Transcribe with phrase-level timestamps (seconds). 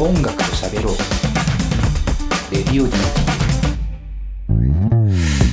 [0.00, 0.94] 音楽と喋ろう
[2.50, 2.92] レディオ D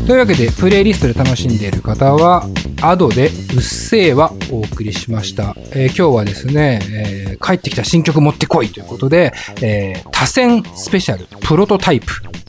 [0.07, 2.47] というわけで、プレイリストで楽しんでいる方は、
[2.81, 5.53] アドでうっせぇはお送りしました。
[5.71, 12.05] えー今日はですね、えー帰ってきた新曲持ってこいということで、えー多選スペシャルプロトタイプ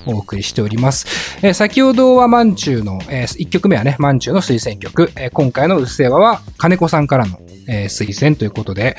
[0.06, 1.06] お送りしております。
[1.42, 8.96] えー先ほどはマンチューの、え1曲目はね、マンチューの推薦曲、えー今回のうっせぇはは金子さんからの、え推薦ということで、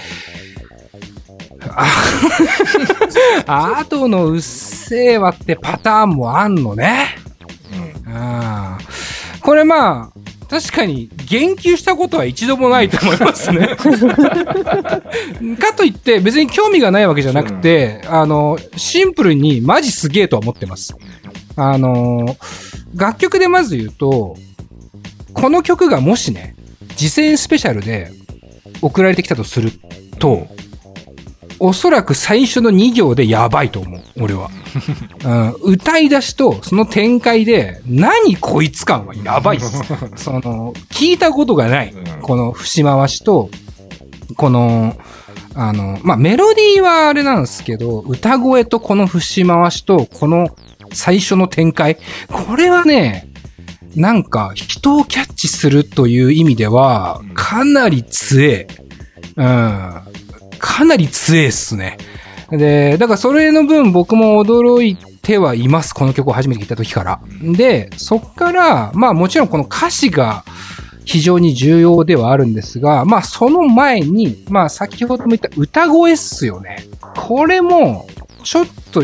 [3.45, 6.05] あ、アドのうっせぇはってパター。
[6.05, 7.15] ンもあんのね。
[8.07, 9.39] ああ。
[9.41, 13.67] これまあ、確かに言及したことは一度もないと思いますね。
[15.57, 20.95] かといって別に興味がないわけじゃなくて、あの、シンプルにマジすげえとは思ってます。
[21.55, 22.35] あの、
[22.95, 24.35] 楽曲でまず言うと、
[25.33, 26.55] この曲がもしね、
[26.95, 28.11] 次戦スペシャルで
[28.81, 29.71] 送られてきたとする
[30.17, 30.47] と、
[31.59, 34.49] おそらく最初の2行でやばいと思う、俺は。
[35.23, 39.83] うん、歌い出しとその展開で、何こいつ感はやばいっす。
[40.15, 41.93] その、聞いたことがない。
[42.21, 43.49] この節回しと、
[44.35, 44.95] この、
[45.55, 50.49] あの、まあ、メロディーはあれなんですけど、歌声とこの節回しと、この
[50.93, 51.97] 最初の展開。
[52.31, 53.27] これはね、
[53.95, 58.67] なんか人をキャッチするという意味では、かなり強え。
[59.35, 60.08] うん。
[60.59, 61.97] かなり強えっすね。
[62.51, 65.93] で、だからそれの分僕も驚いてはいます。
[65.93, 67.19] この曲を初めて聞いた時から。
[67.41, 70.43] で、そっから、まあもちろんこの歌詞が
[71.05, 76.85] 非常に重要ではあるんですが、まあその前に、まあ先ほども言った歌声っすよね。
[77.15, 78.07] これも、
[78.43, 79.03] ちょっと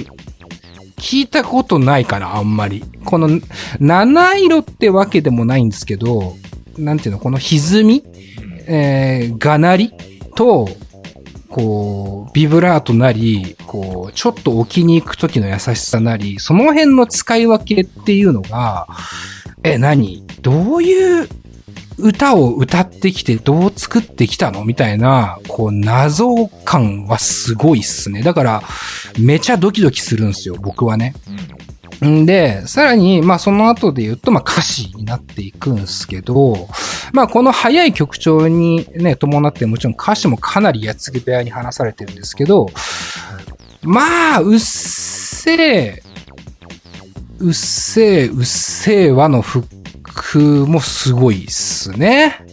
[0.97, 2.83] 聞いたことないかな、あんまり。
[3.03, 3.39] この、
[3.79, 6.35] 七色ってわけでもないんですけど、
[6.77, 8.03] なんていうの、この歪み、
[8.67, 9.93] えー、がなり？
[10.35, 10.67] と、
[11.55, 18.89] こう、ビブラートなり、こう、ちょっと置きに行く時の優しさなり、その辺の使い分けっていうのが、
[19.63, 20.27] え、何？
[20.41, 21.29] どういう
[21.97, 24.65] 歌を歌ってきてどう作ってきたの？
[24.65, 28.21] みたいな、こう、謎感はすごいっすね。
[28.21, 28.63] だから、
[29.17, 31.15] めちゃドキドキするんですよ、僕はね。
[32.03, 36.67] んで、さらに、まあその後で言うと、まあ歌詞になっていくんですけど、
[37.13, 42.67] まあこの早い曲調にね、伴ってもちろん歌詞もかなりやつぎ部屋に話されてるんですけど、
[43.85, 46.03] まあ、うっせえ、
[47.39, 49.65] うっせえ、うっせえ和のフッ
[50.13, 52.44] クもすごいっすね。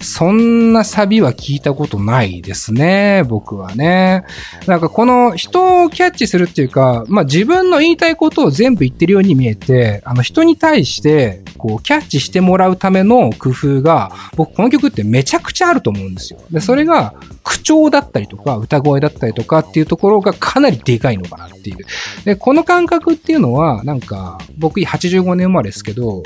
[0.00, 4.24] そんなサビは聞いたことないですね、僕はね。
[4.66, 16.40] なんかこの人をキャッチするっていうか、まあ自分の言いたいことを全部言ってるように見えて、あの人に対して、こうキャッチしてもらうための工夫が、僕この曲ってめちゃくちゃあると思うんですよ。
[16.50, 21.78] で、それが口調だったりとか、歌声だったりとかっていうところがかなりでかいのかなっていう。
[22.24, 26.22] で、この感覚っていうのは、なんか、僕85年生まれですけど、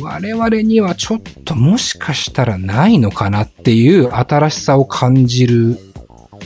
[0.00, 5.78] 我々にはちょっともしかしたらないのかなっていう新しさを感じるっ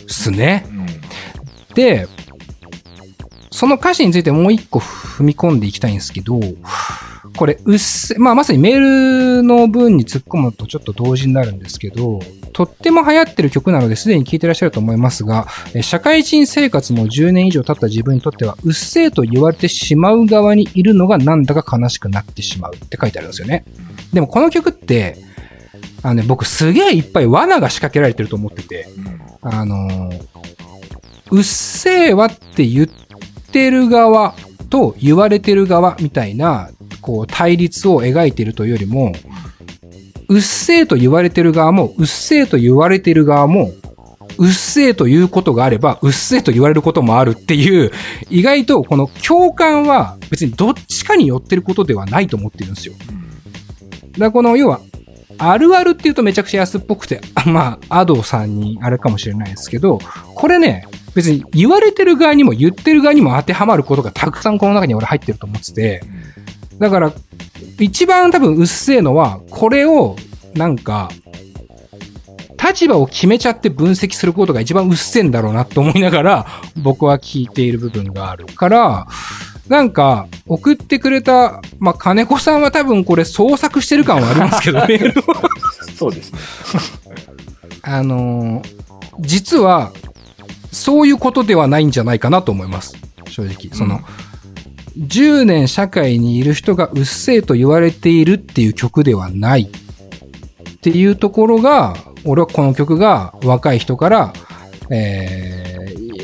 [0.06, 0.66] すね。
[1.74, 2.06] で、
[3.50, 6.40] その歌詞についてもう一個踏み込んでいきたいんですけど、
[7.38, 8.80] これ、うっせ、まあまさにメー
[9.38, 12.18] ルの文に突っ込むとちょっと同時になるんですけど、
[12.52, 15.46] とっても流行ってる曲なのですでに聴いてらっしゃると思いますが、
[15.82, 23.64] 社会人生活も10年以上経った自分にとっては、うっせえと言われてしまう側にいるのがなんだか悲しくなってしまうって書いてあるんですよね。
[24.12, 25.16] でもこの曲って、
[26.02, 28.88] あのね、僕すげえいっぱい罠が仕掛けられてると思ってて、
[29.42, 30.38] あのー
[31.30, 32.86] うっせえわって言っ
[33.52, 34.34] てる側
[34.70, 36.70] と言われてる側みたいな、
[37.00, 39.12] こう対立を描いているというよりも、
[40.28, 43.72] うっせえと言われてる側も、うっせえと言われてる側も、
[44.38, 47.90] うっせえということがあれば、うっせえと言われることもあるっていう、
[48.30, 52.94] 意外とこの共感は別にどっちかに寄ってることではないと思ってるんですよ。
[54.12, 54.80] だからこの、要は、
[55.38, 60.00] あるあるっていうとめちゃくちゃ安っぽくて、まあ、アドさんにあれかもしれないですけど、
[60.34, 66.02] これね、別に言われてる側にも言ってる側にも当てはまることがたくさんこの中に俺入ってると思ってて、
[66.78, 67.12] だから、
[67.78, 70.16] 一番多分うっせえのは、これを、
[70.54, 71.10] なんか、
[72.62, 76.46] 立場を決めちゃって分析することが一番うっせえんだろうなと思いながら、
[76.76, 79.06] 僕は聞いている部分があるから、
[79.68, 85.24] なんか、送ってくれた、まあ、金子さんは多分これ創作してる感はありますけど、メールを
[85.96, 86.38] そうですね。
[87.82, 88.78] あのー
[89.20, 89.92] 実は、
[90.72, 92.94] そういうことではないんじゃないかなと思います。
[93.28, 93.70] 正直。
[93.72, 94.00] その、
[94.98, 104.32] 10年社会にいる人がうっせえと言われているっていう曲ではないっていうところが、俺はこの曲が若い人から、
[104.90, 105.68] えー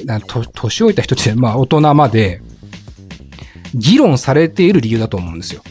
[0.05, 2.41] な年老いた人って、まあ大人まで、
[3.75, 5.63] 議論されている理由だと思うんですよ。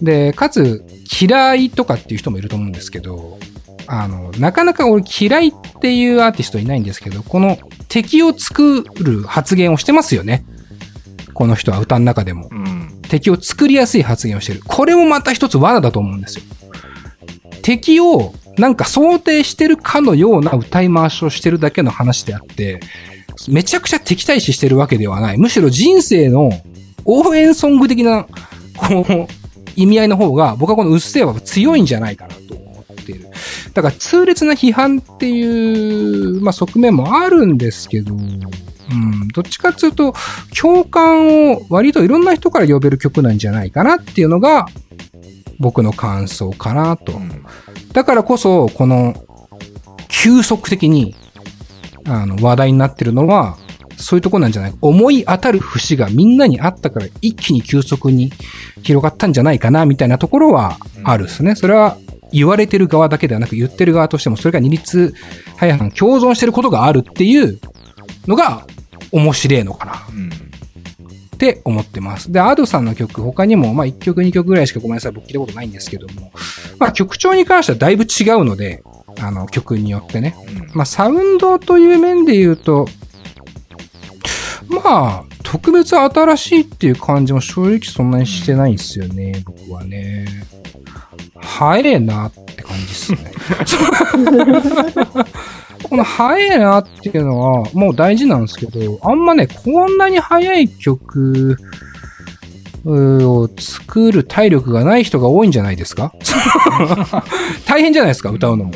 [0.00, 0.84] で、かつ、
[1.20, 3.38] 嫌いとかっていう人もいると思うんですけど、
[3.86, 7.58] あの、なかなか俺嫌いっていうアーティストいないんですけど、この
[7.88, 10.44] 敵を作る発言をしてますよね。
[11.34, 12.48] この人は歌の中でも。
[12.50, 13.00] うん。
[13.02, 14.62] 敵を作りやすい発言をしてる。
[14.64, 16.44] これもまた一つ罠だと思うんですよ。
[17.62, 22.80] 敵をなんか想定してるかのような歌い回しをしてるだけの話であって、
[23.48, 25.38] めちゃくちゃ敵対視してるわけではない。
[25.38, 26.50] むしろ人生の
[27.04, 28.26] 応援ソング的な、
[28.76, 29.26] こう、
[29.76, 33.28] 意味合いの方が、僕はこのうっせぇわは強いんじゃないかなと思っている。
[33.72, 38.14] だから痛烈な批判っていう、まあ、側面もあるんですけど、
[38.94, 40.14] うん、どっちかっていうと、
[40.58, 44.66] 共感を割といろんな人から呼べる曲なんじゃないかなっていうのが、
[45.58, 47.12] 僕の感想かなと。
[47.92, 49.14] だからこそ、この、
[50.08, 51.14] 急速的に、
[52.06, 53.56] あの、話題になってるのは、
[53.96, 58.32] そういうとこなんじゃない思い当たる節がみんなにあったから一気に急速に
[58.82, 61.54] 広がったんじゃないかなみたいなところはあるですね。
[61.54, 61.96] それは
[62.32, 65.14] 言われてる側だけではなく言ってる側としてもそれが二律
[65.60, 67.60] 背反共存してることがあるっていう
[68.26, 68.66] のが
[69.14, 70.28] 面白いのかなうん。
[70.28, 72.32] って思ってます。
[72.32, 76.32] で、アドさんの曲、他にも、まあ1曲2曲ぐらいしかごめんなさい、僕聞いたことないんですけども、
[76.78, 78.82] まあ曲調に関してはだいぶ違うので、
[79.20, 80.36] あの曲によってね。
[80.74, 82.86] まあサウンドという面で言うと、
[84.68, 90.26] まあ、特別新しいっていう感じも正直そんなにしてないんですよね、僕はね。
[91.40, 93.18] 早えなって感じっすね。
[95.82, 101.58] この早いなっていうのはもう大事なんですけど、あんまね、こんなに早い曲
[102.86, 106.12] を作る体力がない人が多いんじゃないですか？
[107.66, 108.72] 大変じゃないですか、歌うのも。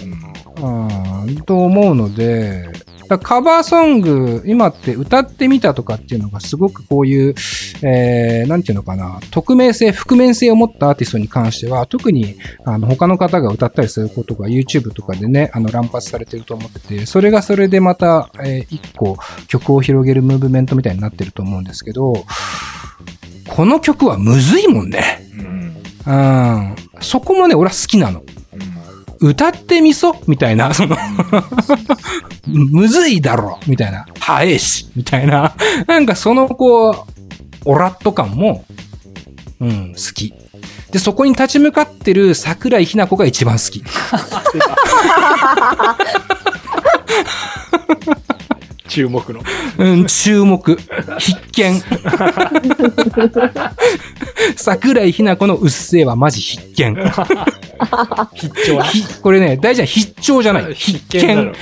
[1.27, 2.69] うん、と思うので、
[3.09, 7.35] だカバーソング、今って歌ってみたとかっていうのがすごくこういう、
[7.83, 19.17] えー、なんていうのかな、匿名性、覆面性を持ったアーティストに関しては、特にあの他の方が歌ったりすることが YouTube とかでね、あの乱発されてると思ってて、それがそれでまた、えー、一個
[19.47, 22.25] 曲を広げるムーブメントみたいになってると思うんですけど、
[23.49, 25.27] この曲はむずいもんね。
[26.07, 26.15] うん。
[26.15, 26.17] う
[26.73, 26.77] ん。
[27.01, 28.23] そこもね、俺は好きなの。
[29.21, 30.15] 歌ってみそ？
[30.27, 30.97] みたいな、その、
[32.49, 34.07] むずいだろみたいな。
[34.19, 35.55] 早えしみたいな。
[35.87, 36.97] なんかその、こう、
[37.65, 38.65] オラッと感も、
[39.61, 40.33] うん、好き。
[40.91, 43.83] で、そこに立ち向かってる桜井日奈子が一番好き。
[48.89, 49.41] 注目の。
[49.79, 50.79] うん、注目。
[51.19, 51.81] 必見。
[54.57, 56.97] 桜井日奈子のうっせぇはマジ必見。
[58.35, 58.83] 必聴
[59.23, 60.75] これね、大事な必聴じゃない。
[60.75, 61.53] 必見。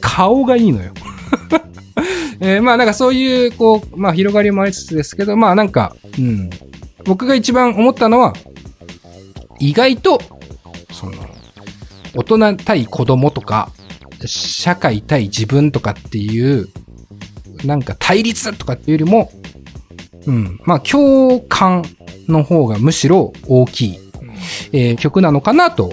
[0.00, 0.92] 顔がいいのよ。
[2.40, 6.50] えーまあなんかそういう、こう、まあ広がりもありつつですけど、まあなんか、うん。
[7.04, 8.32] 僕が一番思ったのは、
[9.58, 10.20] 意外と、
[10.92, 11.12] その、
[12.14, 13.70] 大人対子供とか、
[14.26, 16.68] 社会対自分とかっていう、
[17.64, 19.30] なんか対立とかっていうよりも、
[20.26, 20.60] うん。
[20.64, 21.84] まあ共感
[22.28, 23.98] の方がむしろ大きい、
[24.72, 25.92] えー曲なのかなと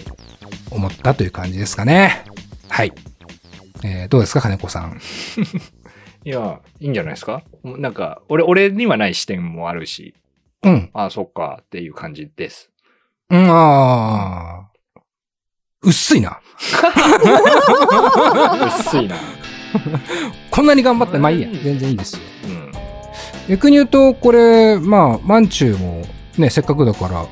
[0.71, 2.23] 思ったという感じですかね。
[2.69, 2.93] はい。
[3.83, 4.99] えーどうですか、金子さん。
[6.25, 7.43] いや、いいんじゃないですか？
[7.63, 10.15] なんか、俺、俺にはない視点もあるし、
[10.63, 10.89] うん。
[10.93, 12.69] ああ、そっか、っていう感じです。
[13.29, 15.01] うん、ああ。
[15.81, 16.41] 薄いな。
[18.67, 19.15] 薄いな。
[20.51, 21.47] こんなに頑張って、まあいいや。
[21.63, 22.21] 全然いいですよ。
[22.45, 22.71] うん。
[23.47, 26.01] 逆に言うと、これ、まあ、マンチューも
[26.37, 27.25] ね、せっかくだから、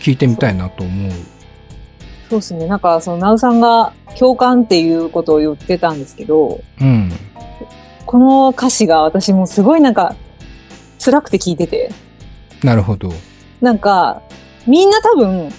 [0.00, 1.12] 聞いてみたいなと思う。
[2.28, 2.66] そうですね。
[2.66, 7.12] なんか、その、ナウさんが共感っていうことを言ってたんですけど、うん。
[8.04, 10.14] この歌詞が私もすごいなんか、
[10.98, 11.90] 辛くて聞いてて、
[12.62, 13.12] なるほど。
[13.60, 14.22] なんか、
[14.66, 15.50] みんな多分、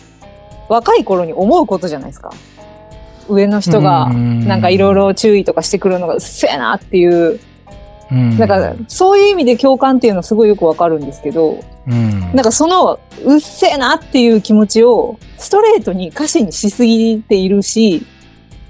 [0.68, 2.32] 若い頃に思うことじゃないですか。
[3.30, 7.40] 上の人が、なんかいろいろ注意とかしてくるのがうっせえなっていう、
[8.12, 18.06] うん、なんかそういう意味で共感っていうのはすごいよくわかるんですけど、うん、なんかそのうっせえなっていう気持ちをストレートに歌詞にしすぎているし、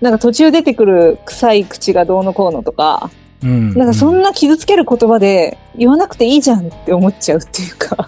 [0.02, 3.10] なんか途中出てくる臭い口がどうのこうのとか、
[3.44, 8.08] うん、なんかそんな傷つける言葉で言わなくていいじゃんって思っちゃうっていうか。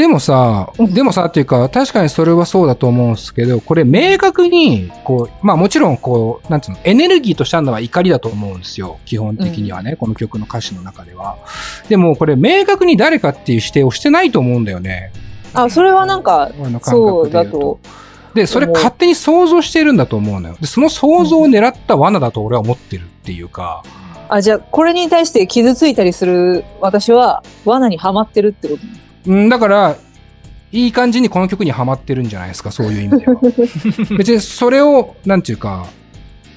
[0.00, 8.98] でもさ、うんでもさっていうか、確かにそれはそうだと思うんですけど、これ明確に、こう、まあもちろんこう、なんつうの、エネルギーとしてあるのは怒りだと思うんですよ。
[9.04, 11.36] 基本的にはね、この曲の歌詞の中では。
[11.90, 15.12] でもこれ明確に誰かっていう指定をしてないと思うんだよね。
[15.52, 17.30] あ、それはなんか、そう。
[17.30, 17.78] だと
[18.34, 20.56] で、それ勝手に想像してるんだと思うのよ。
[20.58, 23.82] で、その想像を狙った罠だと俺は思ってるっていうか、
[24.30, 28.82] あ、じゃあ、これに対して傷ついたりする私は、罠にはまってるってこと？
[29.26, 29.96] うん、だから、
[30.72, 33.40] いい感じにこの曲にはまってるんじゃないですか、そういう意味では。
[34.16, 35.86] 別にそれを、なんていうか、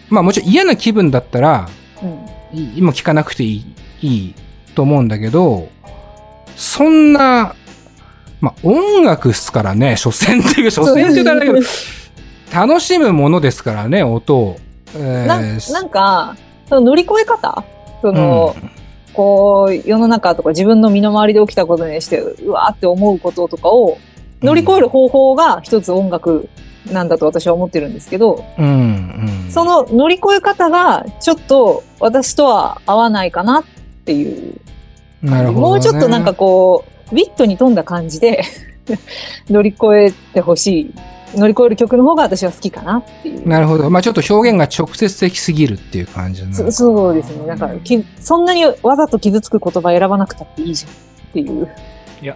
[0.10, 1.68] まあもちろん嫌な気分だったら、
[2.02, 2.10] うん。
[2.58, 3.66] い今聞かなくてい
[4.02, 4.36] い、いい
[4.76, 5.70] と思うんだけど、
[6.56, 7.56] そんな、
[8.40, 11.60] まあ音楽っすからね、所詮っていうか、所詮って言ったらだけど、
[12.54, 14.58] 楽しむものですからね、音を。
[14.96, 16.36] えーなんなんか、
[16.70, 17.64] その乗り越え方？
[18.04, 18.56] その、
[19.14, 23.98] こう、世の中とか自分の身の回りで起きたことにして、うわーって思うこととかを
[24.42, 26.50] 乗り越える方法が一つ音楽
[26.92, 29.52] なんだと私は思ってるんですけど、うん、うん。
[29.52, 33.64] その乗り越え方がちょっと私とは合わないかなっ
[34.06, 34.60] ていう。
[35.22, 35.62] なるほど、ね。
[35.62, 38.44] もうちょっとなんかこう、ビットに富んだ感じで
[39.50, 40.94] 乗り越えてほしい。
[41.36, 43.48] 乗り越える曲の方が私は好きかなっていう。
[43.48, 43.90] なるほど。
[43.90, 47.46] まあちょっと表現が直接的すぎるっていう感じなそそうですね。
[47.48, 50.96] なんかき、そんなにわざと傷つく言葉選ばなくたっていいじゃんっ
[51.34, 51.70] ていう。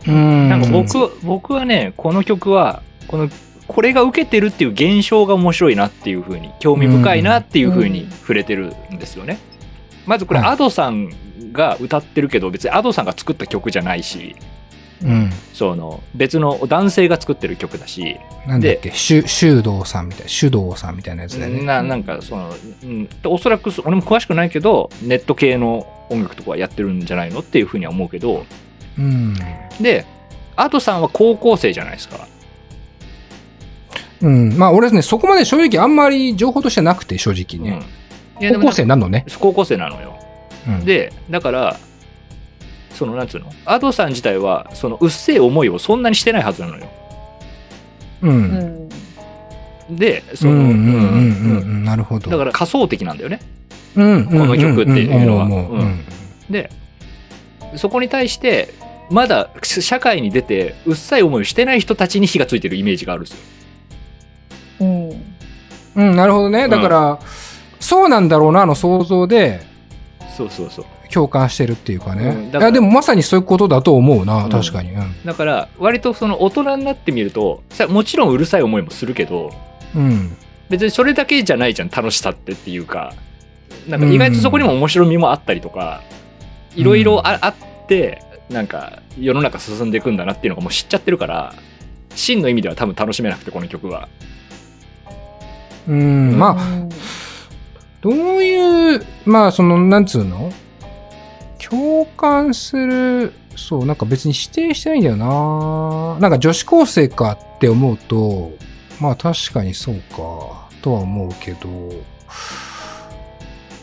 [0.08, 0.50] うん。
[0.50, 3.30] なんか僕、僕はね、この曲は、この、
[3.68, 9.40] これが受けてるっていう現象が面白いなっていうふうに、興味深いなっていうふうに触れてるんですよね。
[10.06, 11.10] まずこれ、はいアドさん
[11.52, 14.36] が歌ってるけど、別にアドさんが作った曲じゃないし、
[15.04, 15.30] うん。
[15.54, 21.64] その、別の男性が作ってる曲だし、なんだっけ、修修道さんみたいな、修道さんみたいなやつだよね。
[21.64, 28.46] ななんかその、うん、おそらくそ俺も詳しくないけどネット系の音楽とかやってるんじゃないのっていうふうには思うけど
[28.98, 29.36] うん。
[29.82, 30.06] で
[30.56, 32.28] アドさんは高校生じゃないですか
[34.22, 34.58] うん。
[34.58, 37.86] まあ俺ね、そこまで正直あんまり情報としてなくて、正直ね。
[38.42, 39.26] うん、高校生なのね。
[39.40, 40.18] 高校生なのよ
[40.68, 41.78] うん、でだから
[42.98, 43.52] そのなんつうの？
[43.66, 46.88] アドさん自体はそのうっせえ思いをそんなにしてないはずなのよ
[48.24, 48.28] う。
[48.28, 48.90] うんん。
[49.90, 51.84] でその、うんうんうんうんうんうん。
[51.84, 52.32] なるほど。
[52.32, 53.40] だから仮想的なんだよね
[53.96, 56.04] うん、ここの曲っていうのは思うん。
[56.50, 56.70] で
[57.76, 58.74] そこに対して
[59.10, 63.38] まだ社会に出てうっさい思いをしてない人たちに火がついてるイメージがあるんですよ
[64.82, 65.10] うん。
[65.96, 66.68] うん、なるほどね。
[66.68, 67.20] だから、
[67.80, 69.62] そうなんだろうな、の想像で
[70.36, 70.86] そうそうそう
[71.18, 72.28] 共感してるっていうかね。
[72.28, 74.92] うんだからいや、でもまさにそういうことだと思うな、うん確かに。
[74.92, 75.26] うん。
[75.26, 79.52] だから割とその大人になってみるとさもちろんうるさい思いもするけど
[79.96, 80.36] うん。
[80.70, 83.14] 別にそれだけじゃないじゃん楽しさってっていうか
[83.88, 86.02] なんか意外とそこにも面白みもあったりとか
[86.76, 87.56] いろいろああっ
[87.88, 91.54] てなんか世の中進んでいくんだなっていうのがもう知っちゃってるから
[92.16, 94.10] 真の意味では多分楽しめなくてこの曲は
[95.88, 96.88] うん、まあ、あ、
[98.02, 100.52] どういう、まあ、その、なんつうの？
[101.70, 106.18] 共感する、そう、なんか別に指定してないんだよな。
[106.20, 108.52] なんか女子高生かって思うと、
[109.02, 111.92] まあ確かにそうか、とは思うけど、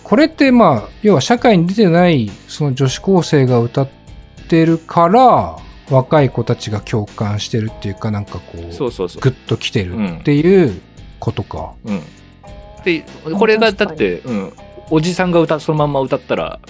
[0.02, 3.88] これってまあ、要は社会に出てないその女子高生が歌っ
[4.48, 5.56] てるから、
[5.90, 9.22] 若い子たちが共感してるっていうか、なんかこう、そうそうそう。
[9.22, 10.80] グッと来てるっていう
[11.18, 11.74] ことか。
[11.84, 12.02] うん、
[12.84, 13.04] で
[13.38, 14.52] これがだって、うん、
[14.90, 16.60] おじさんが歌そのまんま歌ったら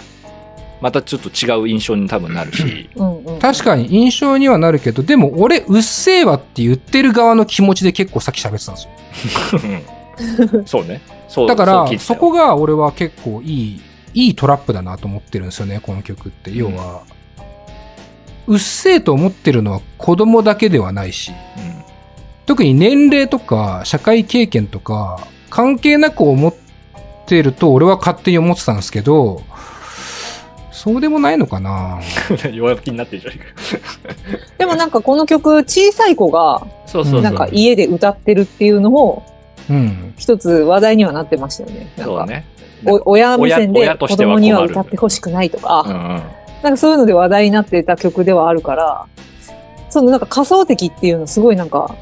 [0.80, 3.38] またちょっと違う印象に多分なるしうんうん。
[3.38, 9.80] 確かに印象にはなるけど、でも俺、うっせぇわって言ってる側の気持ちで結構さっき喋ってたんですよ。
[10.56, 13.80] う んそうねそうだから、う聞いてたよそこが俺は結構いい、
[14.14, 16.50] いいトラップだなと思ってるんですよね、この曲って。
[16.52, 17.02] 要は、
[18.46, 21.32] うっせぇと思ってるのは子供だけではないし、
[22.46, 26.54] 特に年齢とか社会経験とか関係なく思っ
[27.26, 29.42] てると俺は勝手に思ってたんですけど、
[30.84, 31.98] そうでもないのかな？
[32.44, 33.46] うん、弱気になってるじゃないか
[34.58, 39.24] でもなんかこの曲、小さい子がそうそうそう、なんか家で歌ってるっていうのも、
[39.70, 40.14] うん。
[40.18, 41.90] 一つ話題にはなってましたよね。
[41.96, 42.44] なんかそうね。
[42.86, 45.92] お親目線で子供には歌ってほしくないとか、うん。
[45.92, 46.22] うん
[46.62, 49.06] なんかそういうので話題になってた曲ではあるから、
[49.90, 51.94] そのなんか仮想的っていうのすごいなんか、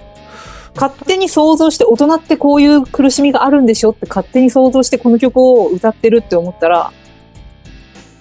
[0.77, 6.93] 勝手に想像して大人ってこういう苦しみがあるんでしょって勝手に想像してこの曲を歌ってるって思ったら、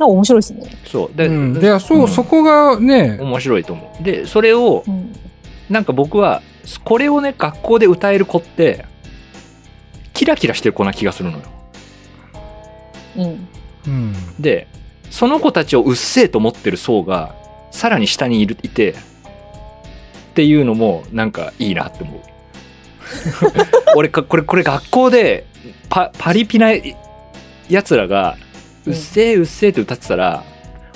[0.02, 0.64] なんか面白いですね。
[0.84, 1.16] そう。
[1.16, 2.08] で,、うん、でそう、ん。
[2.08, 4.04] そこがね、面白いと思う。
[4.04, 5.14] でそれをうん。
[5.70, 6.42] なんか僕は
[6.84, 8.86] これをね学校で歌える子って
[10.14, 11.44] キラキラしてる子な気がするのよ。
[13.18, 13.48] うん。
[13.88, 14.68] うん、で
[15.10, 17.36] その子たちをうっせえと思ってる層が
[17.72, 18.96] さらに下にいるいてっ
[20.34, 22.22] ていうのもなんかいいなって思う。
[23.96, 25.46] 俺かこれこれ学校で
[25.90, 26.72] パパリピな
[27.70, 28.38] やつらが
[28.86, 30.44] 「うっせえうっせえ」って歌ってたら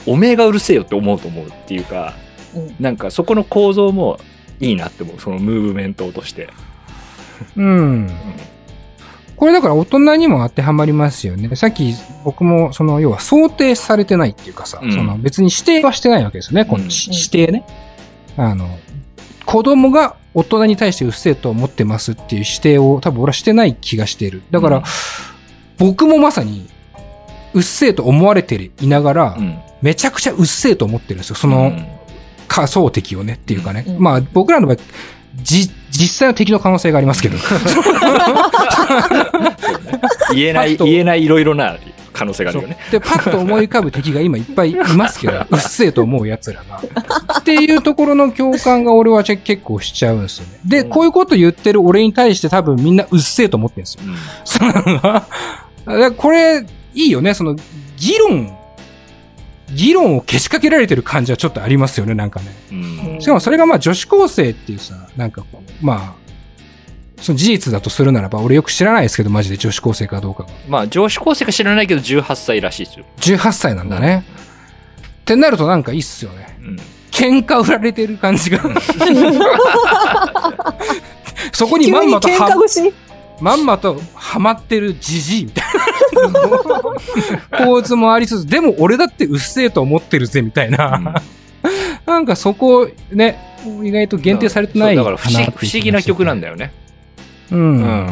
[0.06, 2.14] おめえがうるせえよって思うと思うっていうか
[2.56, 2.76] うん。
[2.80, 4.20] なんかそこの構造も
[4.60, 6.50] いいなって思うそのムーブメントとして
[7.56, 8.10] うん。
[9.36, 11.54] これだから大人にも当てはまりますよね。
[11.56, 16.66] さっき僕もその要は想定されてないっていうかさ、うんその別に指定はしてないわけですよね。
[16.66, 17.66] このうんし指定ね。
[18.38, 18.70] あの、
[19.46, 24.42] 子供が大人に対してうっせえと思ってますっていう指定を多分俺はしてない気がしている。
[24.52, 24.84] だから、うん
[25.78, 26.70] 僕もまさに
[27.56, 29.58] うっせえと思われていながら、うん。
[29.82, 31.36] めちゃくちゃうっせえと思ってるんですよ。
[31.36, 31.86] その、うん
[32.48, 33.84] 仮想敵をねっていうかね。
[33.88, 34.78] うんまあ僕らの場合、
[35.42, 37.38] じ、実際の敵の可能性がありますけど。
[40.34, 41.78] 言えない、言えないいろいろな
[42.14, 42.78] 可能性があるよね。
[42.92, 46.82] で、パッと思い浮かぶ敵が今いっぱいいますけど、 うっせえと思う奴らが。
[47.40, 50.60] っていうところの共感が俺は結構しちゃうんですよね。
[50.66, 54.02] で、うんこういうこと言ってる俺に対して多分みんなうっせえと思ってるんですよ。
[55.88, 57.34] うん これ、いいよね。
[57.34, 57.56] その、
[57.98, 58.58] 議論、
[59.74, 62.48] 議論をけしかけられてる感じはちょっとありますよね、なんかね。
[62.72, 62.76] う
[63.18, 66.26] んしかもそれがまあ女子高生っていうさ、なんかこう、まあ、
[67.22, 70.50] その事実だとするならば、俺よく知らないですけど、マジで女子高生かどうかが。
[70.68, 73.06] まあ、女子高生か知らないけど18歳らしいですよ。
[73.18, 74.26] 18歳なんだね。
[75.22, 76.58] ってなるとなんかいいっすよね。
[76.62, 76.78] うん。
[77.12, 78.60] 喧嘩売られてる感じが。
[81.54, 82.50] そこにまんまとは。
[83.40, 85.65] まんまとハマってるじじいみたいな
[87.58, 91.22] 構図もありつつ、でも俺だってうっせえと思ってるぜみたいな。
[92.06, 93.38] なんかそこね、
[93.84, 96.46] 意外と限定されてないだから不思議不思議な曲なんだ。
[96.46, 96.72] だよね。
[97.52, 97.60] うん。
[97.60, 98.10] うん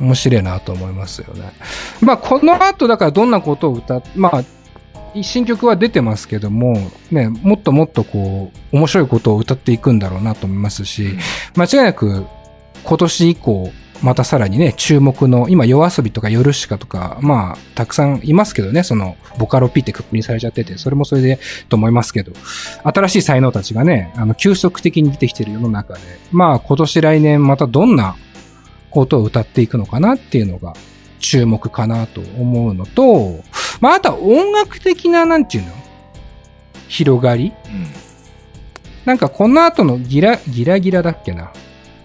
[0.00, 1.52] 面白いなと思いますよね。
[2.00, 4.42] まあ、この後、だからどんなことを歌っ、まあ、
[5.22, 6.74] 新曲は出てますけども、
[7.10, 11.16] ね、もっともっとこう、面白いことを歌っていくんだろうなと思いますし、
[11.54, 12.26] 間違いなく、
[12.82, 22.32] 今年以降、またさらにね、注目の、今、夜遊びとか夜しかとか、まあ、たくさんいますけどね、その、ボカロ P ってくくりされちゃってて、それもそれでと思いますけど、
[22.82, 26.00] 新しい才能たちがね、あの、急速的に出てきてる世の中で、
[26.32, 28.16] まあ、今年来年またどんな
[28.90, 30.74] ことを歌っていくのかなっていうのが
[31.20, 33.40] 注目かなと思うのと、
[33.80, 35.72] まあ、あとは音楽的な、なんていうの？
[36.88, 37.52] 広がり？
[37.66, 37.86] うん。
[39.04, 41.52] なんかこの後のギラ、ギラギラだっけな？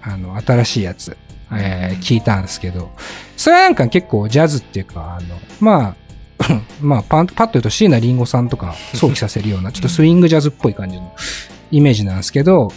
[0.01, 1.17] あの、新しいやつ、
[1.51, 2.91] えー聞いたんですけど、
[3.35, 5.95] それはなんか結構ジャズっていうか、あの、まあ、
[6.81, 11.13] まあ、パンパッと言うと椎名林檎さんとか 想起させるような、ちょっとスイングジャズっぽい感じの
[11.71, 12.71] イメージなんですけど、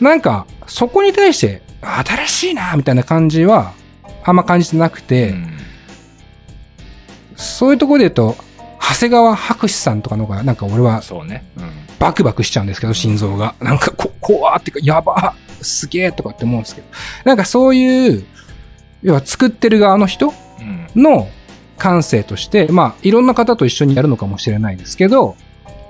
[0.00, 3.72] なんか、そこに対して、新しいなみたいな感じは、
[4.24, 5.52] あんま感じてなくて、うん
[7.38, 8.36] そういうところで言うと、
[8.80, 11.44] 長谷川博士さんとかの方が、なんか俺はそうね。
[11.56, 13.54] うんバクバクしちゃうんですけど、心臓が。
[13.60, 16.86] なんかこ、怖ってか、やばすげえとかって思うんですけど。
[17.24, 18.24] なんかそういう、
[19.02, 21.28] 要は作ってる側の人うんの
[21.76, 25.36] 感性として、まあ、いろんな方と一緒にやるのかもしれないですけど、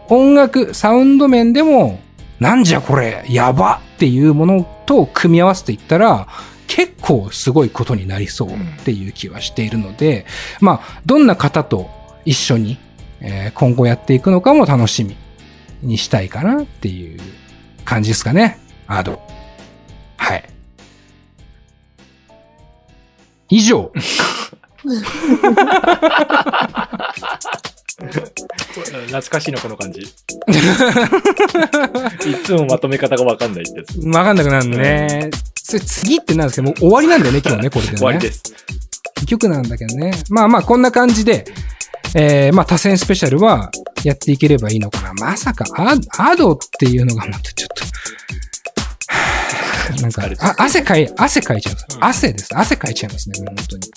[0.09, 2.01] 音楽、サウンド面でも、
[2.41, 6.29] なんじゃこれ、やばっていうものと組み合わせていったら、
[6.67, 8.53] 結構すごいことになりそうっ
[8.85, 10.27] ていう気はしているので、
[10.61, 11.89] まあ、どんな方と
[12.25, 12.79] 一緒に、
[13.21, 15.17] えー今後やっていくのかも楽しみ
[15.83, 17.21] にしたいかなっていう
[17.85, 18.59] 感じですかね。
[18.87, 19.23] アド。
[23.49, 23.91] 以上。
[29.07, 30.01] 懐かしいな、この感じ。
[30.01, 30.05] い
[32.45, 33.99] つもまとめ方がわかんないってやつ。
[34.09, 35.31] わかんなくなるね。
[35.63, 37.99] それ次ってなんですけど、もう終わりなんだよね、今日ね、これでね。
[37.99, 38.43] 終わりです。
[39.23, 40.13] 一曲なんだけどね。
[40.31, 41.45] まあまあ、こんな感じで、
[42.15, 43.71] えー、まあ、多選スペシャルは
[44.05, 45.13] やっていければいいのかな。
[45.15, 45.97] まさか、ア
[46.31, 47.83] アドっていうのがまたちょっと、
[50.03, 51.87] なんかあ汗かい、汗かいちゃいます。
[52.01, 52.49] 汗です。
[52.57, 53.91] 汗かいちゃいますね、もう本当に。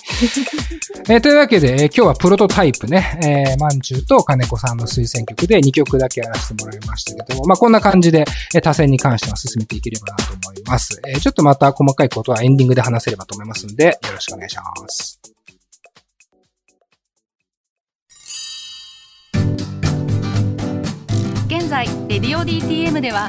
[1.08, 3.18] えーというわけで、えー今日はプロトタイプね、
[3.50, 8.24] えー、まんじゅうと金子さんの推薦曲で2曲だけやらせてもらいましたけども、まあこんな感じで、
[8.54, 11.00] えー多選に関しては進めていければなと思います。
[11.06, 15.20] えーちょっとまた細かいことはエンディングで話せればと思いますので、よろしくお願いします。
[21.46, 23.28] 現在レディオ DTM では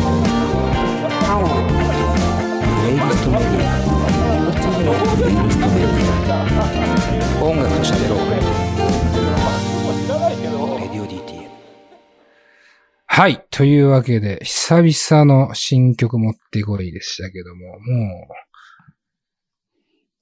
[13.21, 13.45] はい。
[13.51, 17.81] というわけで、久々の新曲持ってこいでしたけども、もう、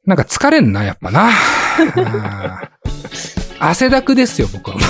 [0.05, 1.31] なんか疲れんな、やっぱな。
[3.57, 4.81] 汗だくですよ、僕はも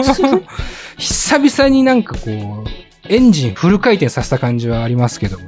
[0.00, 0.42] う。
[0.98, 2.68] 久々になんかこう、
[3.08, 5.46] エンジンフル回転させた感じはありますけども。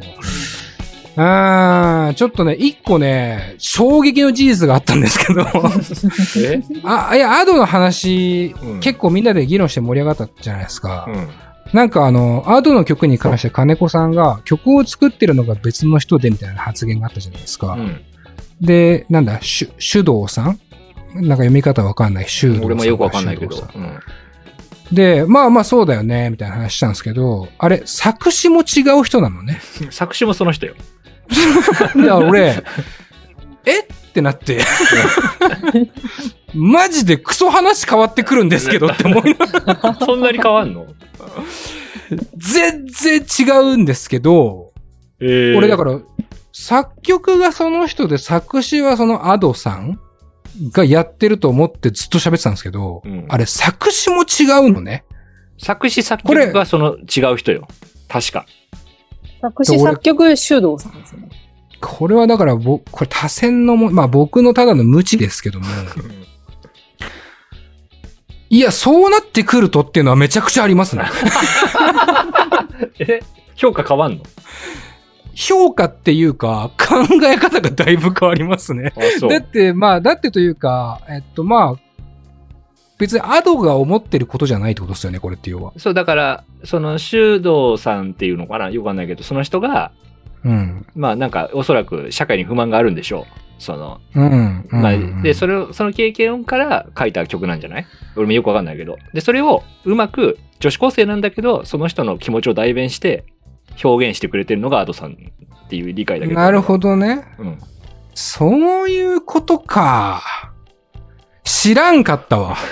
[1.16, 5.44] あーちょっとね、一個ね、衝撃の事実があったんですけど。
[6.38, 6.62] え？
[6.85, 11.07] あ、いや、アドの話、うん結構みんなで議論して盛り上がったじゃないですか。
[11.09, 11.29] うん。
[11.72, 17.72] なんかあの、アドの曲に関して金子さんが曲を作ってるのが別の人でみたいな発言があったじゃないですか。
[17.72, 18.00] うん。
[18.61, 20.59] で、なんだ、しゅ手動さん？
[21.14, 22.27] なんか読み方わかんない。
[22.27, 22.64] 手動さん。
[22.64, 24.00] 俺もよくわかんないけどうん。
[24.92, 29.61] で、まあまあそうだよね、みたいな話したんですけど、あれ、作詞も違う人なのね。
[29.90, 30.74] 作詞もその人よ。
[31.96, 32.62] で、俺、
[33.64, 34.61] え ってなって、
[36.55, 40.87] マジでクソ話変わってくるんですけどって思いながら そんなに変わんの？
[42.37, 44.72] 全然違うんですけど、
[45.20, 45.98] え俺だから、
[46.53, 49.98] 作曲がその人で作詞はそのアドさん
[50.70, 55.05] がやってると思ってずっと喋ってたんですけど、うんあれ作詞も違うのね。
[55.59, 57.66] 作詞作曲がその違う人よ。
[58.09, 58.46] 確か。
[59.40, 61.29] 作詞作曲、修道さんですよね。
[61.81, 65.67] これはだから僕、これ多選のも、まあ僕のただの無知ですけども、
[68.51, 71.05] いや、そうなってくるとっていうのはめちゃくちゃありますね。
[73.01, 73.21] え
[73.57, 74.23] 評価変わんの？
[75.35, 78.93] 評価っていうか、考え方がだいぶ変わりますね。
[79.29, 81.81] だって、まあ、だってというか、えっと、まあ、
[82.99, 85.73] 別にアドが思ってることじゃないってことですよね、これって要は。
[85.77, 88.71] そう、だから、その、修道さんっていうのかな？
[88.71, 89.91] よくわかんないけど、その人が、
[90.44, 90.87] うん。
[90.94, 93.24] まあなんか、おそらく社会に不満があるんでしょう。
[93.59, 94.66] その、うん。
[94.70, 97.87] まあ、うんで、それを、その経験から書いた曲なんじゃない？
[98.16, 98.98] 俺もよくわかんないけど。
[99.12, 103.24] で、それをうまく、女子高生なんだけど、その人の気持ちを代弁して、
[103.83, 105.14] 表現してくれてるのがアドさんっ
[105.68, 106.38] ていう理解だけど。
[106.40, 107.24] なるほどね。
[107.38, 107.59] うん。
[108.14, 110.22] そういうことか。
[111.42, 112.57] 知らんかったわ。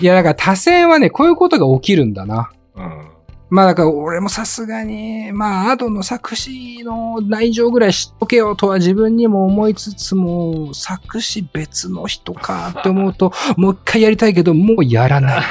[0.00, 2.50] いや、だから多選はね、こういうことが起きるんだな。
[2.76, 3.09] うん。
[3.50, 15.42] まあだから俺もさすがに、まあアドの作詞の内情ぐらい知っとけよとは自分にも思いつつも、作詞別の人かって思うと、もう一回やりたいけど、もうやらない。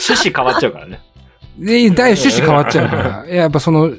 [0.00, 1.00] 趣旨変わっちゃうからね。
[1.58, 3.26] で、大趣旨変わっちゃうから。
[3.34, 3.92] やっぱその、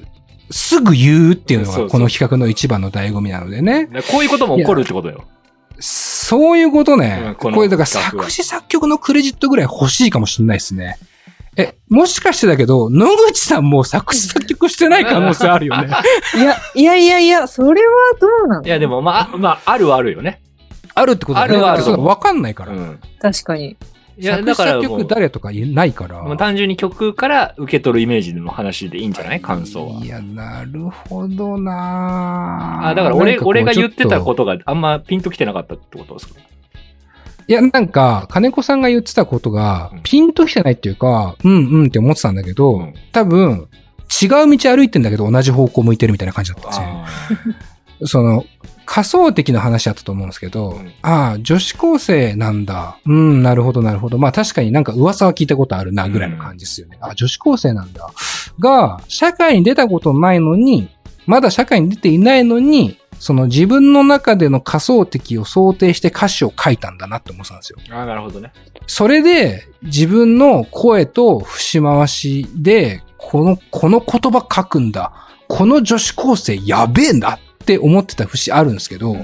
[0.50, 3.88] すぐ言うっていうのそうそうがこの企画の一番の醍醐味なのでね。
[4.12, 5.26] こういうことも起こるってことよ。
[5.82, 7.36] そういうことうんね。
[7.38, 10.98] このこれだから作詞作曲のクレジットぐらい欲しいかもしれないですね。
[11.58, 15.90] え、もしかしてだけど、野口さんも作詞作曲してない可能性あるよね。
[16.36, 18.66] いや、いやいやいや、それはどうなの？
[18.66, 20.42] いや、でも、まあ、まあ、あるはあるよね。
[20.96, 22.72] あるってことだねあるはあるわかんないから。
[22.72, 23.00] うん。
[23.22, 23.76] 確かに。
[24.22, 26.38] いや、だから曲、誰とか言えないから。
[26.38, 29.42] 単純に曲から受け取るイメージの話でいいんじゃない？
[29.42, 30.06] 感想は。
[30.06, 32.88] いや、なるほどな。
[32.90, 36.40] あ、だから俺、俺が言ってたことがあんまピンときてなかったってことですか？
[37.48, 42.94] いや、なんか、金子さんが言ってたことがうん、ピンときてないっていうか、うんうんって思ってたんだけど、うん。
[43.12, 43.68] 多分、
[44.22, 46.86] 違う道歩いてんだけど同じ方向向いてるみたいな感じだったんですよ。
[46.88, 47.08] あ
[48.08, 48.46] その、
[48.94, 52.98] 仮想的な話だったと思うんですけど、うんああ、女子高生なんだ。
[53.06, 54.18] うん、なるほど、なるほど。
[54.18, 56.98] まあ確かになんか噂は聞いたことあるな、ぐらいの感じですよね。
[57.00, 58.12] あ女子高生なんだ。
[58.60, 60.90] が、社会に出たことないのに、
[61.26, 67.78] まだ社会に出ていないのに、その自分の中での仮想敵を想定して歌詞を書いたんだなって思ってたんですよ。
[67.88, 68.52] ーあー、なるほどね。
[68.88, 75.14] それで自分の声と節回しで、この、この言葉書くんだ。
[75.48, 77.40] この女子高生やべえな
[77.76, 79.16] って思ってた節あるんですけど、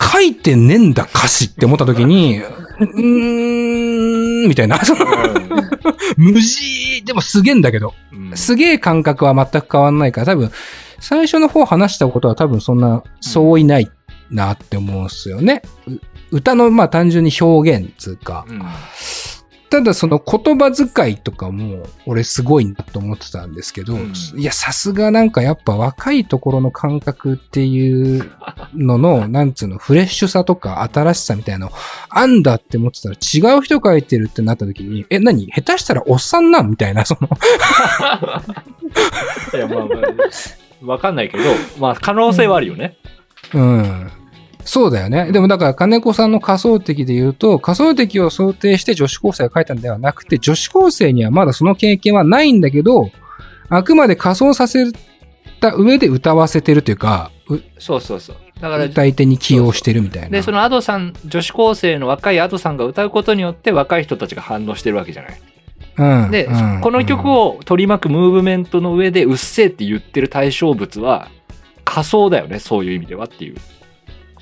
[0.00, 4.80] 書いてねえんだ歌詞って思った時に、うーん、みたいな。
[6.16, 10.50] 無事、でもすげえんだけど、うんすげえ感覚は全く変わんないから、多分、
[11.00, 13.90] 最初の方話したことは多分そんな相違ない
[14.30, 15.62] なって思うんですよね。
[15.86, 18.62] う歌のまあ単純に表現つうか、うん
[19.72, 28.30] ただその言葉遣いとかも俺すごいなと思ってたんですけど、うんいやさすがなんかやっぱ若いところの感覚っていう
[28.74, 31.72] のの、なんつうの、フレッシュさとか新しさみたいなの
[32.10, 37.28] あんだって思ってたら違う人書いてるってなった時に、 え、何下手したらおっさんなんみたいな、その、
[39.54, 41.44] いや、まあまあ、わかんないけど、
[41.78, 42.98] まあ、可能性はあるよね。
[43.54, 44.10] うん。
[44.64, 45.32] そうだよね。
[45.32, 53.10] でもだから金子さんの仮想敵で言うと、仮想敵を想定して女子高生が書いたんではなくて、女子高生にはまだその経験はないんだけど、
[53.68, 54.92] あくまで仮想させ
[55.60, 58.36] た上で歌わせてるというか、うそうそうそう。
[58.60, 60.28] だから、歌い手に起用してるみたいな。
[60.28, 65.40] で、そのアドさん、女子高生の若いアドさんが歌うことによって若い人たちが反応してるわけじゃない。
[66.24, 66.30] うん。
[66.30, 71.28] で、うんこの曲、を取り巻くムーブメントの上で、うっせえって言ってる対象物は、
[71.84, 73.56] 仮想だよね、そういう意味ではっていう。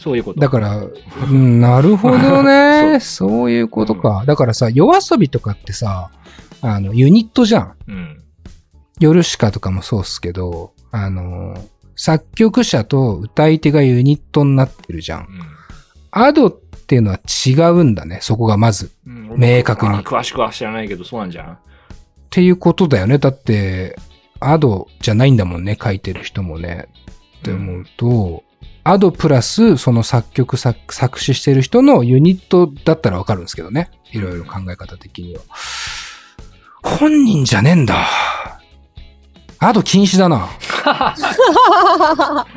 [0.00, 0.40] そういうこと。
[0.40, 0.82] だから、
[1.30, 2.98] うん、なるほどね。
[3.04, 4.24] そういうことか。
[4.26, 6.10] だからさ、夜遊びとかってさ、
[6.62, 7.74] あの、ユニットじゃん。
[7.86, 8.22] うん。
[8.98, 11.54] ヨルシカとかもそうっすけど、あの、
[11.96, 15.28] 作曲者と歌い手がユニットになってるじゃん。
[16.10, 18.90] アドっていうのは違うんだね、そこがまず。
[19.06, 21.52] うん明確にあ詳しくは知らないけど、そうなんじゃん。
[21.52, 21.58] っ
[22.30, 23.18] ていうことだよね。
[23.18, 23.96] だって、
[24.40, 26.88] アドじゃないんだもんね、書いてる人もね。
[27.40, 28.44] って思うと、
[28.82, 33.90] アドプラス、その作曲作、作詞してる人のユニットだったらわかるんですけどね。
[34.12, 35.42] いろいろ考え方的には。
[36.82, 38.06] 本人じゃねえんだ。
[39.62, 40.48] アド禁止だな。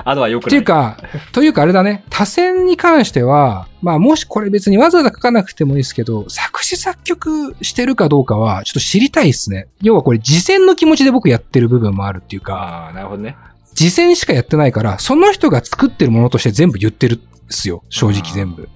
[0.06, 0.50] アドはよくない。
[0.50, 0.98] っていうか、
[1.34, 9.68] というかあれだね、多選に関しては、まあもしこれ別にわざわざ書かなくてもいいですけど、作詞作曲してるかどうかはちょっと知りたいですね。
[9.82, 13.36] 要はこれ次戦の気持ちで僕やってる部分もあるっていうか、ああ、なるほどね。
[13.76, 17.84] 次戦しかやってないから、その人が作ってるものとして全部言ってるんですよ。
[17.90, 18.70] 正直全部。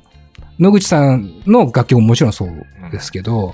[0.60, 3.54] 野口さんの楽曲ももちろんそうですけど、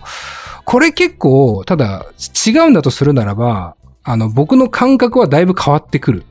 [0.65, 2.05] これ結構、ただ
[2.45, 6.25] 違うんだとするならば、あの、僕の感覚はだいぶ変わってくる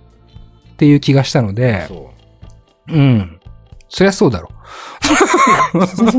[0.72, 2.10] っていう気がしたので、そ
[2.88, 2.92] う。
[2.92, 3.40] うん。
[3.88, 4.48] そりゃそうだろ。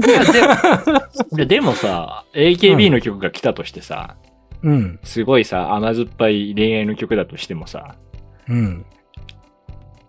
[0.05, 0.47] いやでも
[1.37, 4.15] いやでもさ、AKB の曲が来たとしてさ、
[4.61, 4.99] うん。
[5.03, 7.95] すごいさ、甘酸っぱい恋愛の曲だとしてもさ、
[8.49, 8.85] うん。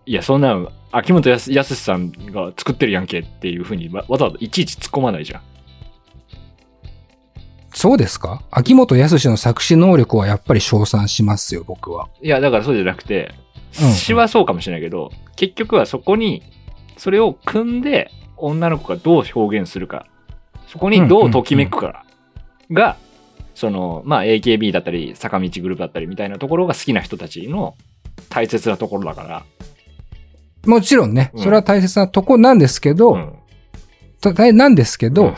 [0.05, 5.41] いや、そんなの、秋元康康さんが作ってるやんけっていうふうにわわざわざいちいち突っ込まないじゃん。
[7.73, 8.41] そうですか？
[8.51, 12.07] 秋元康の作詞能力はやっぱり称賛しますよ、僕は。
[12.21, 13.33] いや、だからそうじゃなくて、
[13.81, 16.43] うん詩はそうかもしれないけど、結局はそこに、
[16.95, 20.05] それを組んで、女の子がどう表現するか、
[20.67, 22.05] そこにどうときめくか
[22.71, 22.95] が、
[23.55, 27.75] その、まあ AKB だったり、坂道グループだったりみたいなところが好きな人たちの
[28.29, 29.45] 大切なところだから、
[30.65, 31.43] もちろんね、うん。
[31.43, 33.39] それは大切なとこなんですけど、ん。
[34.21, 35.35] た大なんですけど、うん。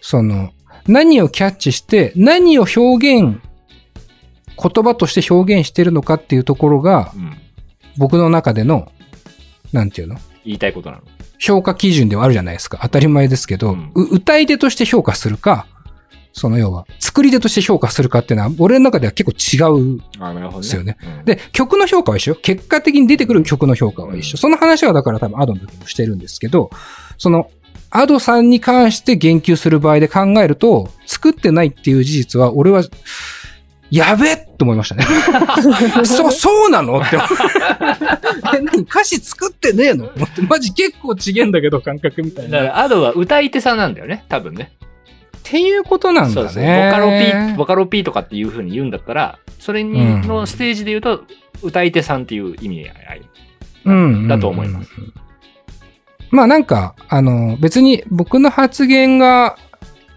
[0.00, 0.50] その、
[0.86, 3.40] 何をキャッチして、何を表現、
[4.58, 7.32] 言葉として表現してるのかっていうところが、うん。
[7.96, 8.90] 僕の中での、
[9.72, 10.16] なんていうの？
[10.44, 11.02] 言いたいことなの。
[11.38, 12.78] 評価基準ではあるじゃないですか。
[12.82, 13.92] 当たり前ですけど、うん。
[13.94, 15.66] う歌い手として評価するか、
[16.38, 20.00] その要は、作り手として評価するかっていうのは、俺の中では結構違う。
[20.20, 20.62] あなるほどね。
[20.64, 21.24] ですよねうん。
[21.24, 22.34] で、曲の評価は一緒。
[22.34, 24.32] 結果的に出てくる曲の評価は一緒。
[24.32, 26.68] うんその話はだから多分アドの時もしてるんですけど、
[27.16, 27.50] その、
[27.88, 32.84] アドさんに関して言及する場合で考えると、作ってないっていう事実は、俺は、
[33.90, 35.06] やべえって思いましたね。
[36.04, 37.00] そう、そうなの？
[37.00, 37.16] って。
[37.16, 38.82] え、何？
[38.82, 40.06] 歌詞作ってねえの？
[40.06, 42.58] って思ってマジ結構ちげえんだけど、感覚みたいな。
[42.58, 44.72] っだから、アドは歌い手さんなんだよね、多分ね。
[45.48, 46.34] ていうことなんだね。
[46.34, 46.64] そうそう。
[46.64, 51.24] ボカロ P、ボカロ P とかっていう風に言うんだったら、それに、うんのステージで言うと、
[51.62, 53.22] 歌い手さんっていう意味合い。
[53.84, 54.90] うんだと思います。
[56.30, 59.56] まあなんか、あの、別に僕の発言が、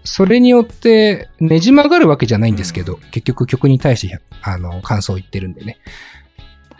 [0.02, 5.78] それによってねじ曲がるわけじゃないんですけど、うん結局曲に対して、あの、感想を言ってるんでね。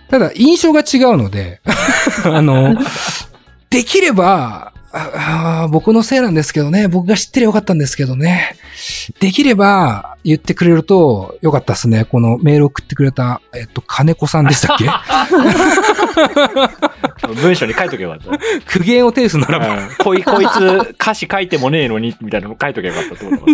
[0.09, 1.61] ただ、印象が違うので、
[2.25, 2.77] あの、
[3.71, 8.57] できれば、ああ僕のせいなんですけどね、僕が知ってりゃよかったんですけどね。
[9.21, 12.05] できれば言ってくれるとよかったですね。
[12.07, 14.87] このメール送ってくれた、えっと、金子さんでしたっけ？
[17.43, 19.67] 文章に書いとけばよかっ苦言を呈すならば。
[19.67, 19.73] た。
[19.75, 23.47] うんこい、こいつ歌詞書いてもねえのに、みたいなの書いとけばよかったってこ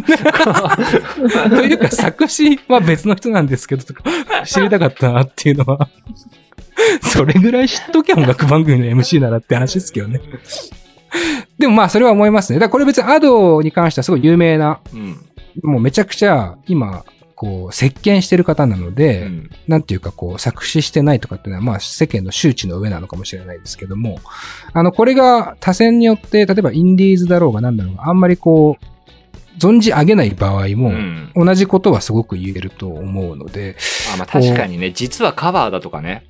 [1.51, 3.83] とというか、作詞は別の人なんですけど、
[4.47, 5.89] 知りたかったなっていうのは、
[7.03, 10.21] それぐらい知っときゃ音楽番組の MC ならって話ですけどね。
[11.67, 12.61] でもまあ、それは思いますね。
[12.61, 15.17] だからこれ別にアドに関してはすごい有名な、うん。
[15.63, 24.21] もうめちゃくちゃ今、こう、席巻してる方なので、うんなんていうかこう、作詞してないとかっていうのは、まあ世間の周知の上なのかもしれないですけども、
[24.73, 33.77] あの、これが多選によって、例えばインディーズだろうが何だろうが、あんまりこう、存じ上げない場合も、うん同じことはすごく言えると思うので、
[34.15, 36.25] あまあ確かにね、実はカバーだとかね。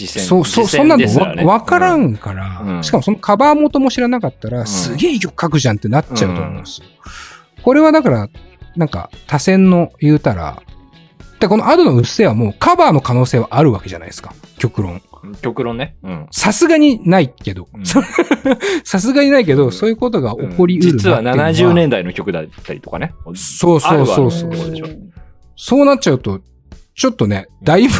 [0.00, 0.24] 実践。
[0.24, 6.86] そう、そう、そんなのわわからんから、うんしかもそのカバー元も知らなかったら、んすげえ曲書くじゃんってなっちゃうと思うんですよ。
[7.62, 8.28] これはだから、
[8.76, 10.62] なんか、多選の言うたら、
[11.40, 14.34] で、このアドのうっせぇはもうカバーの可能性はあるわけじゃないですか。
[14.58, 15.02] 極論。
[15.22, 15.96] うん極論ね。
[16.02, 16.26] うん。
[16.30, 17.84] さすがにないけどうん。
[18.84, 23.12] さすがにないけど、うんそういうことが起こりうる実はいうのは70年代の曲だったりとかね。
[23.34, 24.52] そうそうそうそう
[25.56, 26.40] そうなっちゃうと、
[27.00, 27.94] ちょっとね、だいぶ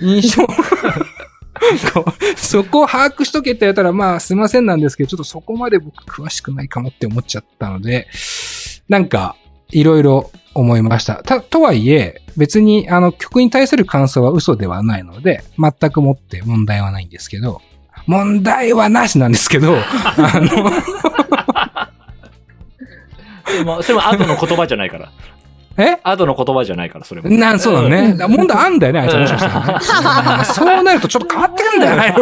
[0.00, 0.46] 印象
[2.38, 8.08] そこを把握しとけってやったら、まあ、すいませんなんですけど、ちょっとそこまで僕詳しくないかもって思っちゃったので、
[8.88, 9.36] なんか、
[9.70, 11.16] いろいろ思いました。
[11.16, 17.60] た、とはいえ、別に、あの、曲に対する感想は嘘ではないので、全くもって問題はないんですけど、
[18.06, 20.70] 問題はなしなんですけど、 あの、
[23.52, 25.12] でも、それも後の言葉じゃないから。
[25.78, 26.00] え？
[26.02, 27.30] 後の言葉じゃないから、それも。
[27.30, 28.14] なん、そうだね。
[28.14, 30.44] だ問題あんだよね、あいつもしかしたらね。
[30.44, 32.14] そうなるとちょっと変わってくんだよね。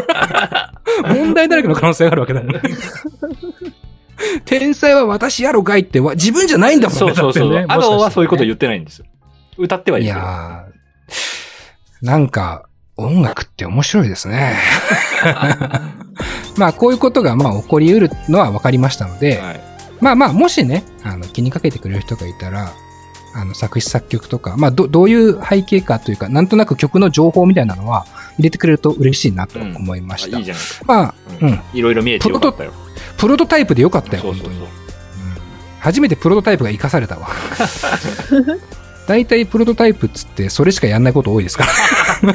[1.17, 2.61] 問題だらけの可能性があるわけだよね。
[4.45, 6.99] 天才は私やろがいってわ自分じゃないんだもんね。
[6.99, 7.65] そうそうそう。
[7.69, 9.07] アドはそういうこと言ってないんですよ。
[9.59, 10.25] 歌ってはいいるけど。
[10.27, 12.67] やー、なんか、
[12.99, 14.55] 音楽って面白いですね。
[16.57, 19.61] まあ、こういうことが、まあ、起こり得るのは分かりましたので、はい。
[20.01, 22.73] まあまあ、もしね、あの、気にかけてくれる人がいたら、
[23.39, 28.07] あの、作詞作曲とか、まあ、ど、どういう背景かというか、なんとなく曲の情報みたいなのは
[28.39, 30.37] 入れてくれると嬉しいなと思いました。
[30.37, 30.85] あいいじゃないですか。
[30.87, 31.61] まあ、ううんん。
[31.75, 32.73] いろいろ見えてよかったよ。
[33.19, 34.71] プロトタイプでよかったよ、そうそうそう本当に。。
[35.81, 37.29] 初めてプロトタイプが活かされたわ。
[39.07, 42.35] 大体プロトタイプっつってそれしかやんないこと多いですから。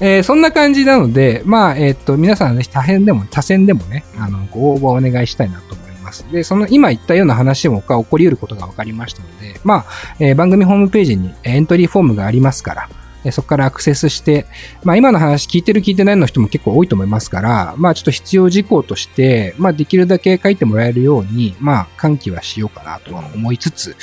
[0.00, 6.24] えーそんな感じなので、まあ、えっ、と、皆さんね、多編でも、多選でもね、あの、ご応募お願いしたいなと思います。
[6.32, 9.86] で、その、今言ったような話もが起こり得ることが分かりましたので、まあ、
[10.20, 12.88] えー番組ホームページにえーエントリーフォームがありますから、
[13.24, 14.46] えーそこからアクセスして、
[14.84, 23.96] まあ今の話聞いてる聞いてないの人も結構多いと思いますから、まあちょっと必要事項として、まあできるだけ書いてもらえるように、まあ喚起はしようかなとは思いつつ、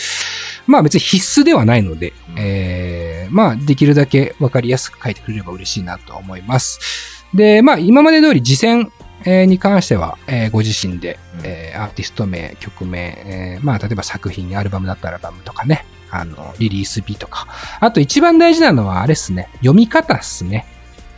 [0.68, 6.80] まあ別に必須ではないので、うんえーまあできるだけわかりやすく書いてくれれば嬉しいなと思います。
[7.34, 9.03] で、まあ今まで通り次戦、えー
[9.47, 17.47] に関しては、えーご自身で、うんえーアーティスト名、曲名、えーまあ例えば作品、アルバムだったらアルバムとかね、あの、リリース日とか。
[17.79, 20.65] あと一番大事なのはあれっすね、読み方っすね。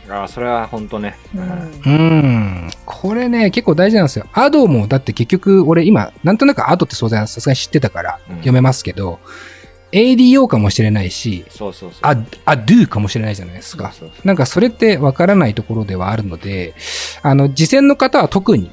[0.08, 1.16] ああ、それは本当ね。
[1.34, 2.70] うんうーん。
[2.84, 4.26] これね、結構大事なんですよ。
[4.32, 9.18] アドも、だって結局、俺今、なんとなくアドって当然さすがに知ってたからうん読めますけど、
[9.96, 12.00] ADO かもしれないし、そうそうそう。
[12.02, 13.92] あ、あ、do かもしれないじゃないですか。
[13.92, 16.74] そうそうなんかそれってわからないところではあるので、
[17.22, 18.70] あの、次戦の方は特に、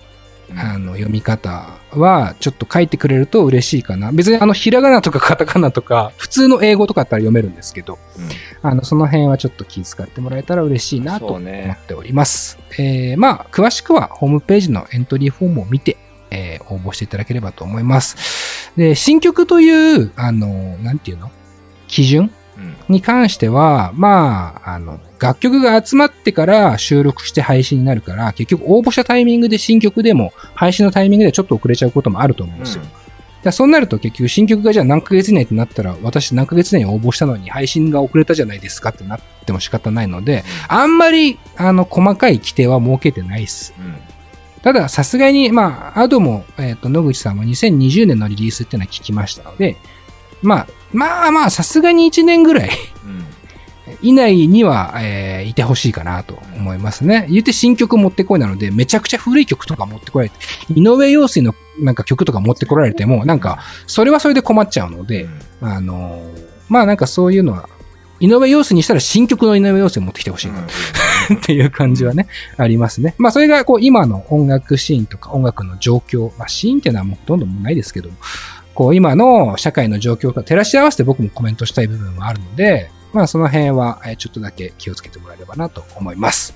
[0.50, 4.12] そうあの、読み方はちょっと書いてくれると嬉しいかな。
[4.12, 8.30] 別にあの、ひらがなとかカタカナとか、普通の英語とかだったら読めるんですけど、うん
[8.62, 12.60] あの、その辺はちょっと気遣ってもらえたら嬉しいなと思そうねっております。
[12.78, 15.98] えー、まあ、詳しくはホームページのエントリーフォームを見て、
[16.34, 18.72] えー応募していただければと思います。
[18.76, 21.30] で、新曲という、あの、なんていうの？
[21.88, 22.32] 基準？
[22.58, 32.84] うんに関しては、まあ、あの、楽曲が集まってから収録して配信になるから、結局応募したタイミングで新曲でも、配信のタイミングでちょっと遅れちゃうこともあると思うんですよ。
[32.84, 32.96] だか
[33.46, 43.74] らそうなると結局新曲がじゃあ何ヶ月以内ってなったら、私何ヶ月以内に応募したのに配信が遅れたじゃないですかってなっても仕方ないので、あんまり、あの、細かい規定は設けてないです。
[43.80, 43.96] うん
[44.64, 49.78] ただ、さすがに、まあ、アドも、えっ、と、野口さんも2020年のリリースっていうのは聞きましたので、
[50.42, 52.70] まあ、まあまあ、さすがに1年ぐらい
[53.06, 53.26] うん。
[54.02, 57.28] 以内には、えーいてほしいかなと思いますね。
[57.30, 60.36] 言って新曲持ってこいなので、めちゃくちゃ古い曲とか持ってこられて、
[60.74, 65.28] 井上陽水のなんか曲とか持ってこられても、なんか、それはそれで困っちゃうので、
[65.62, 67.70] あのーまあなんかそういうのは、
[68.20, 70.66] 井上陽水にしたら新曲の井上陽水を持ってきてほしいな
[71.34, 73.16] っていう感じはね、ありますね。
[73.18, 78.16] まあそれがこう今の音楽シーンとか音楽の状況、まあシーンっていうのはもうほとんどもないですけども、
[78.74, 86.56] こう今の社会の状況と照らし合わせて僕もコメントしたい部分はあるので、まあその辺はちょっとだけ気をつけてもらえればなと思います。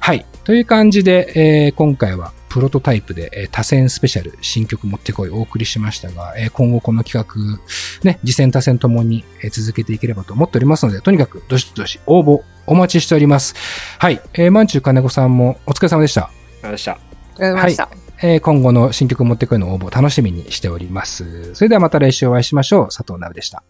[0.00, 0.26] はい。
[0.44, 7.60] という感じで、えー今回はプロトタイプで、えー多選スペシャル新曲持ってこいお送りしましたが、え今後この企画、
[8.02, 13.54] ね、次戦多戦ともに、え続けていければと思っておりますので、とにかくどしどし応募お待ちしております。
[13.98, 14.20] はい。
[14.34, 16.22] えー、まんちゅう金子さんもお疲れ様でした。
[16.22, 16.92] ありがとうございました。
[16.92, 17.86] ありがとうござい。
[18.24, 21.54] えー今後の新曲持ってこいの応募楽しみにしております。
[21.54, 22.86] それではまた来週お会いしましょう。
[22.86, 23.64] 佐藤直でした。